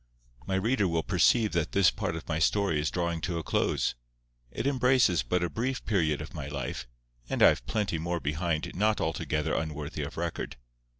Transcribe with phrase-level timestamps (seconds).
[0.47, 3.93] My reader will perceive that this part of my story is drawing to a close.
[4.49, 6.87] It embraces but a brief period of my life,
[7.29, 10.55] and I have plenty more behind not altogether unworthy of record.